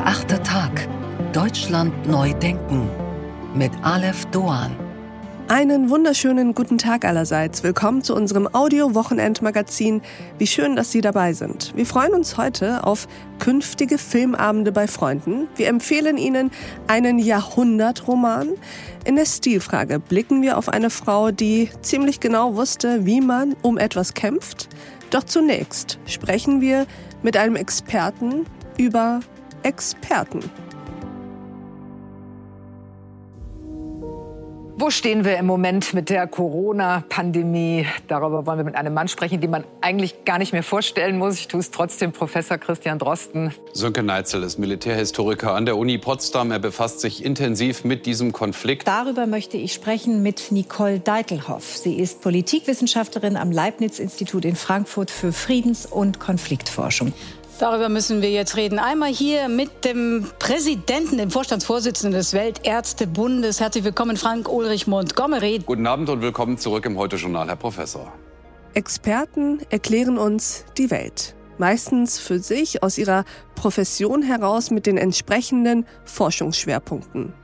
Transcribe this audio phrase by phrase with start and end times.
[0.00, 0.88] Der achte Tag.
[1.34, 2.88] Deutschland neu denken.
[3.54, 4.74] Mit Aleph Doan.
[5.48, 7.62] Einen wunderschönen guten Tag allerseits.
[7.62, 10.00] Willkommen zu unserem Audio-Wochenend-Magazin.
[10.38, 11.76] Wie schön, dass Sie dabei sind.
[11.76, 13.08] Wir freuen uns heute auf
[13.40, 15.48] künftige Filmabende bei Freunden.
[15.56, 16.50] Wir empfehlen Ihnen
[16.86, 18.48] einen Jahrhundertroman.
[19.04, 23.76] In der Stilfrage blicken wir auf eine Frau, die ziemlich genau wusste, wie man um
[23.76, 24.70] etwas kämpft.
[25.10, 26.86] Doch zunächst sprechen wir
[27.22, 28.46] mit einem Experten
[28.78, 29.20] über
[29.62, 30.40] Experten.
[34.80, 37.84] Wo stehen wir im Moment mit der Corona-Pandemie?
[38.08, 41.38] Darüber wollen wir mit einem Mann sprechen, den man eigentlich gar nicht mehr vorstellen muss.
[41.38, 43.52] Ich tue es trotzdem, Professor Christian Drosten.
[43.74, 46.50] Sönke Neitzel ist Militärhistoriker an der Uni Potsdam.
[46.50, 48.88] Er befasst sich intensiv mit diesem Konflikt.
[48.88, 51.76] Darüber möchte ich sprechen mit Nicole Deitelhoff.
[51.76, 57.12] Sie ist Politikwissenschaftlerin am Leibniz-Institut in Frankfurt für Friedens- und Konfliktforschung.
[57.60, 58.78] Darüber müssen wir jetzt reden.
[58.78, 63.60] Einmal hier mit dem Präsidenten, dem Vorstandsvorsitzenden des Weltärztebundes.
[63.60, 65.60] Herzlich willkommen, Frank Ulrich Montgomery.
[65.66, 68.10] Guten Abend und willkommen zurück im Heute-Journal, Herr Professor.
[68.72, 71.34] Experten erklären uns die Welt.
[71.58, 73.26] Meistens für sich aus ihrer
[73.56, 77.34] Profession heraus mit den entsprechenden Forschungsschwerpunkten.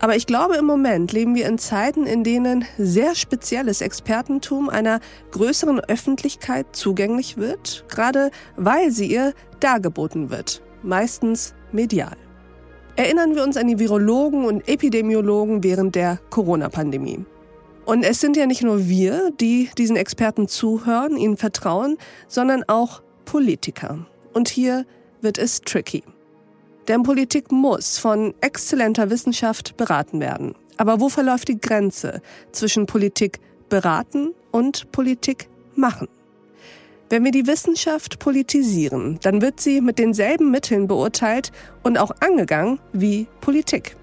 [0.00, 5.00] Aber ich glaube, im Moment leben wir in Zeiten, in denen sehr spezielles Expertentum einer
[5.32, 12.16] größeren Öffentlichkeit zugänglich wird, gerade weil sie ihr dargeboten wird, meistens medial.
[12.94, 17.24] Erinnern wir uns an die Virologen und Epidemiologen während der Corona-Pandemie.
[17.84, 21.96] Und es sind ja nicht nur wir, die diesen Experten zuhören, ihnen vertrauen,
[22.28, 24.06] sondern auch Politiker.
[24.32, 24.84] Und hier
[25.22, 26.02] wird es tricky.
[26.88, 30.54] Denn Politik muss von exzellenter Wissenschaft beraten werden.
[30.78, 36.08] Aber wo verläuft die Grenze zwischen Politik beraten und Politik machen?
[37.10, 42.78] Wenn wir die Wissenschaft politisieren, dann wird sie mit denselben Mitteln beurteilt und auch angegangen
[42.92, 43.96] wie Politik.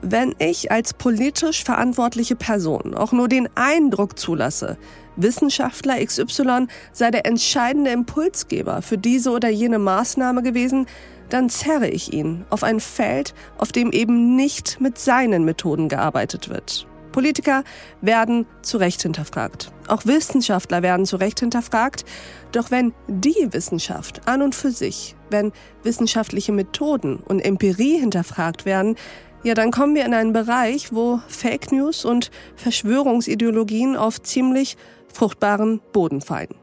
[0.00, 4.76] Wenn ich als politisch verantwortliche Person auch nur den Eindruck zulasse,
[5.14, 10.86] Wissenschaftler XY sei der entscheidende Impulsgeber für diese oder jene Maßnahme gewesen,
[11.32, 16.48] dann zerre ich ihn auf ein Feld, auf dem eben nicht mit seinen Methoden gearbeitet
[16.48, 16.86] wird.
[17.12, 17.62] Politiker
[18.00, 19.70] werden zu Recht hinterfragt.
[19.86, 22.04] Auch Wissenschaftler werden zu Recht hinterfragt.
[22.52, 28.96] Doch wenn die Wissenschaft an und für sich, wenn wissenschaftliche Methoden und Empirie hinterfragt werden,
[29.44, 34.76] ja, dann kommen wir in einen Bereich, wo Fake News und Verschwörungsideologien auf ziemlich
[35.12, 36.54] fruchtbaren Boden fallen.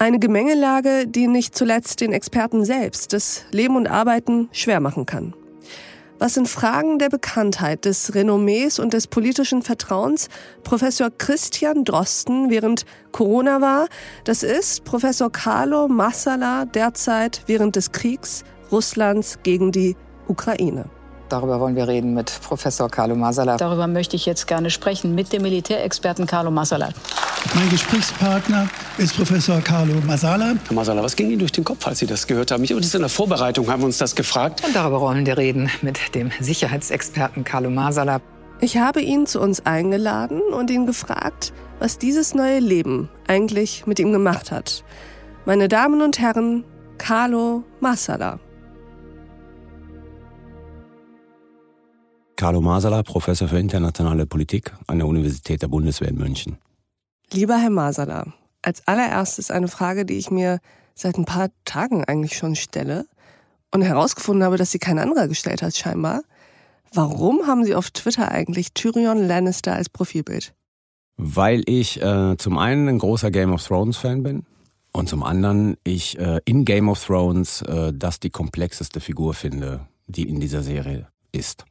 [0.00, 5.34] Eine Gemengelage, die nicht zuletzt den Experten selbst das Leben und Arbeiten schwer machen kann.
[6.20, 10.28] Was in Fragen der Bekanntheit, des Renommees und des politischen Vertrauens
[10.62, 13.88] Professor Christian Drosten während Corona war,
[14.22, 19.96] das ist Professor Carlo Massala derzeit während des Kriegs Russlands gegen die
[20.28, 20.84] Ukraine.
[21.28, 23.56] Darüber wollen wir reden mit Professor Carlo Masala.
[23.56, 26.90] Darüber möchte ich jetzt gerne sprechen mit dem Militärexperten Carlo Masala.
[27.54, 30.54] Mein Gesprächspartner ist Professor Carlo Masala.
[30.66, 32.62] Herr Masala, was ging Ihnen durch den Kopf, als Sie das gehört haben?
[32.62, 34.62] Ich habe das in der Vorbereitung haben wir uns das gefragt.
[34.64, 38.20] Und darüber wollen wir reden mit dem Sicherheitsexperten Carlo Masala.
[38.60, 43.98] Ich habe ihn zu uns eingeladen und ihn gefragt, was dieses neue Leben eigentlich mit
[43.98, 44.84] ihm gemacht hat.
[45.46, 46.64] Meine Damen und Herren,
[46.98, 48.40] Carlo Masala.
[52.36, 56.58] Carlo Masala, Professor für internationale Politik an der Universität der Bundeswehr in München.
[57.32, 60.60] Lieber Herr Masala, als allererstes eine Frage, die ich mir
[60.94, 63.06] seit ein paar Tagen eigentlich schon stelle
[63.70, 66.22] und herausgefunden habe, dass sie kein anderer gestellt hat scheinbar.
[66.92, 70.54] Warum haben Sie auf Twitter eigentlich Tyrion Lannister als Profilbild?
[71.18, 74.46] Weil ich äh, zum einen ein großer Game of Thrones Fan bin
[74.92, 79.86] und zum anderen ich äh, in Game of Thrones äh, das die komplexeste Figur finde,
[80.06, 81.66] die in dieser Serie ist.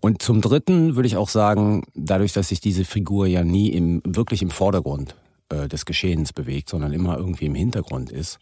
[0.00, 4.02] Und zum Dritten würde ich auch sagen, dadurch, dass sich diese Figur ja nie im,
[4.04, 5.14] wirklich im Vordergrund
[5.48, 8.38] äh, des Geschehens bewegt, sondern immer irgendwie im Hintergrund ist,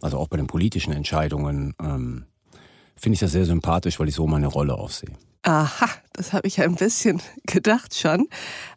[0.00, 2.24] also auch bei den politischen Entscheidungen, ähm,
[2.96, 5.10] finde ich das sehr sympathisch, weil ich so meine Rolle aufsehe.
[5.42, 8.26] Aha, das habe ich ja ein bisschen gedacht schon.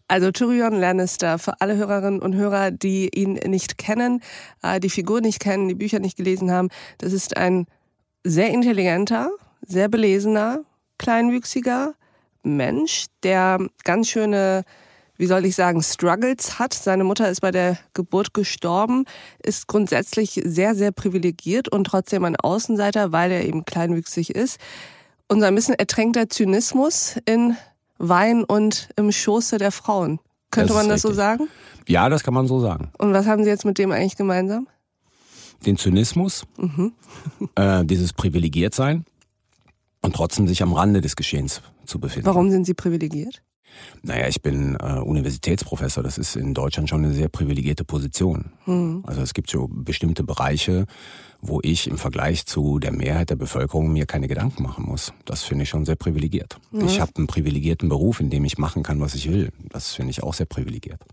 [0.07, 4.21] Also Tyrion Lannister, für alle Hörerinnen und Hörer, die ihn nicht kennen,
[4.61, 7.65] äh, die Figur nicht kennen, die Bücher nicht gelesen haben, das ist ein
[8.23, 9.31] sehr intelligenter,
[9.65, 10.63] sehr belesener,
[10.99, 11.95] kleinwüchsiger
[12.43, 14.63] Mensch, der ganz schöne,
[15.17, 16.73] wie soll ich sagen, Struggles hat.
[16.73, 19.05] Seine Mutter ist bei der Geburt gestorben,
[19.43, 24.59] ist grundsätzlich sehr, sehr privilegiert und trotzdem ein Außenseiter, weil er eben kleinwüchsig ist.
[25.27, 27.55] Und so ein bisschen ertränkter Zynismus in
[27.97, 30.19] Wein und im Schoße der Frauen.
[30.51, 31.11] Könnte das man das richtig.
[31.11, 31.47] so sagen?
[31.87, 32.91] Ja, das kann man so sagen.
[32.97, 34.67] Und was haben Sie jetzt mit dem eigentlich gemeinsam?
[35.65, 36.93] Den Zynismus, mhm.
[37.55, 39.05] äh, dieses Privilegiertsein
[40.09, 42.25] und trotzdem sich am Rande des Geschehens zu befinden.
[42.25, 43.43] Warum sind Sie privilegiert?
[44.01, 46.01] Naja, ich bin äh, Universitätsprofessor.
[46.01, 48.51] Das ist in Deutschland schon eine sehr privilegierte Position.
[48.63, 49.03] Hm.
[49.05, 50.87] Also es gibt so bestimmte Bereiche,
[51.41, 55.13] wo ich im Vergleich zu der Mehrheit der Bevölkerung mir keine Gedanken machen muss.
[55.25, 56.57] Das finde ich schon sehr privilegiert.
[56.71, 56.83] Ja.
[56.83, 59.49] Ich habe einen privilegierten Beruf, in dem ich machen kann, was ich will.
[59.69, 61.03] Das finde ich auch sehr privilegiert.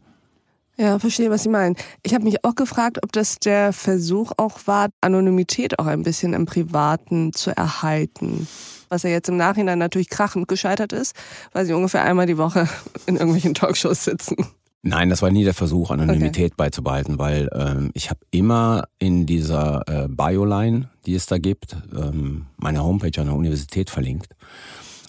[0.78, 1.75] Ja, verstehe, was Sie meinen.
[2.02, 6.34] Ich habe mich auch gefragt, ob das der Versuch auch war, Anonymität auch ein bisschen
[6.34, 8.46] im Privaten zu erhalten.
[8.90, 11.17] Was ja jetzt im Nachhinein natürlich krachend gescheitert ist,
[11.52, 12.69] weil Sie ungefähr einmal die Woche
[13.06, 14.37] in irgendwelchen Talkshows sitzen.
[14.82, 16.55] Nein, das war nie der Versuch, Anonymität okay.
[16.56, 22.46] beizubehalten, weil ähm, ich habe immer in dieser äh, Bio-Line, die es da gibt, ähm,
[22.56, 24.37] meine Homepage an der Universität verlinkt.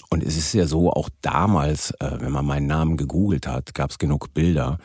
[0.09, 3.91] Und es ist ja so, auch damals, äh, wenn man meinen Namen gegoogelt hat, gab
[3.91, 4.79] es genug Bilder,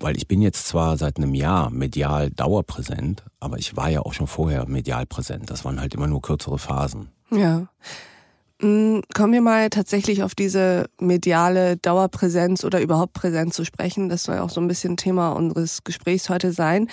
[0.00, 4.12] weil ich bin jetzt zwar seit einem Jahr medial dauerpräsent, aber ich war ja auch
[4.12, 5.50] schon vorher medial präsent.
[5.50, 7.10] Das waren halt immer nur kürzere Phasen.
[7.30, 7.68] Ja.
[8.60, 14.10] Kommen wir mal tatsächlich auf diese mediale Dauerpräsenz oder überhaupt Präsenz zu sprechen.
[14.10, 16.88] Das soll auch so ein bisschen Thema unseres Gesprächs heute sein.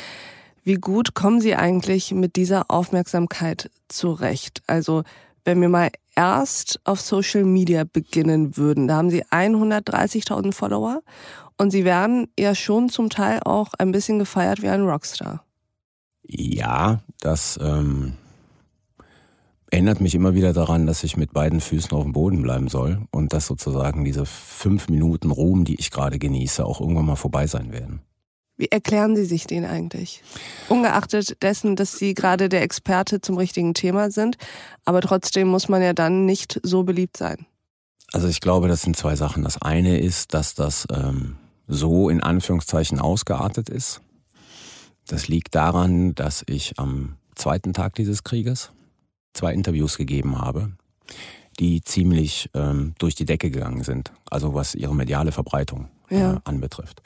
[0.64, 4.62] Wie gut kommen Sie eigentlich mit dieser Aufmerksamkeit zurecht?
[4.68, 5.04] Also,
[5.44, 11.02] wenn wir mal erst auf Social Media beginnen würden, da haben Sie 130.000 Follower
[11.58, 15.44] und sie werden ja schon zum Teil auch ein bisschen gefeiert wie ein Rockstar.
[16.24, 18.14] Ja, das ähm,
[19.72, 23.02] erinnert mich immer wieder daran, dass ich mit beiden Füßen auf dem Boden bleiben soll
[23.12, 27.48] und dass sozusagen diese fünf Minuten Ruhm, die ich gerade genieße, auch irgendwann mal vorbei
[27.48, 28.02] sein werden.
[28.58, 30.24] Wie erklären Sie sich den eigentlich?
[30.68, 34.38] Ungeachtet dessen, dass Sie gerade der Experte zum richtigen Thema sind,
[34.84, 37.46] aber trotzdem muss man ja dann nicht so beliebt sein.
[38.14, 39.44] Also ich glaube, das sind zwei Sachen.
[39.44, 44.02] Das eine ist, dass das ähm, so in Anführungszeichen ausgeartet ist.
[45.08, 48.72] Das liegt daran, dass ich am zweiten Tag dieses Krieges
[49.34, 50.72] zwei Interviews gegeben habe,
[51.60, 56.42] die ziemlich ähm, durch die Decke gegangen sind, also was ihre mediale Verbreitung äh, ja.
[56.44, 57.02] anbetrifft.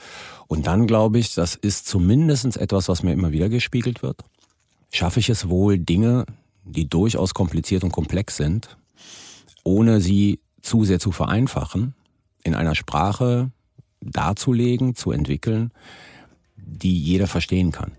[0.48, 4.22] Und dann glaube ich, das ist zumindest etwas, was mir immer wieder gespiegelt wird.
[4.92, 6.26] Schaffe ich es wohl, Dinge,
[6.64, 8.78] die durchaus kompliziert und komplex sind,
[9.64, 11.94] ohne sie zu sehr zu vereinfachen,
[12.44, 13.52] in einer Sprache
[14.02, 15.72] darzulegen, zu entwickeln,
[16.56, 17.92] die jeder verstehen kann.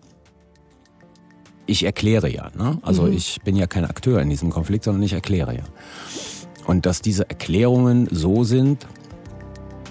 [1.67, 2.79] Ich erkläre ja, ne?
[2.83, 3.13] also mhm.
[3.13, 5.65] ich bin ja kein Akteur in diesem Konflikt, sondern ich erkläre ja.
[6.67, 8.87] Und dass diese Erklärungen so sind,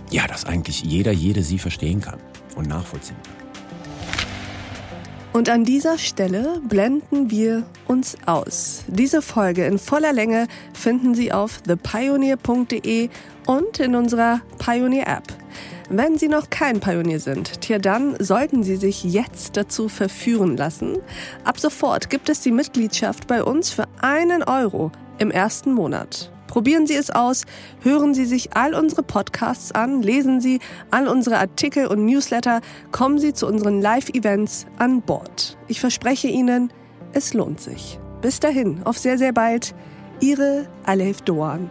[0.10, 2.19] ja, dass eigentlich jeder, jede sie verstehen kann
[2.56, 3.42] und nachvollziehen kann.
[5.34, 8.84] Und an dieser Stelle blenden wir uns aus.
[8.88, 13.10] Diese Folge in voller Länge finden Sie auf thepioneer.de
[13.48, 15.41] und in unserer Pioneer App.
[15.94, 21.00] Wenn Sie noch kein Pionier sind, tja dann sollten Sie sich jetzt dazu verführen lassen.
[21.44, 26.32] Ab sofort gibt es die Mitgliedschaft bei uns für einen Euro im ersten Monat.
[26.48, 27.44] Probieren Sie es aus,
[27.82, 30.62] hören Sie sich all unsere Podcasts an, lesen Sie
[30.92, 32.62] all unsere Artikel und Newsletter,
[32.94, 35.58] kommen Sie zu unseren Live-Events an Bord.
[35.68, 36.72] Ich verspreche Ihnen,
[37.12, 38.00] es lohnt sich.
[38.22, 39.76] Bis dahin, auf sehr, sehr bald.
[40.22, 41.70] Ihre Alef Doan.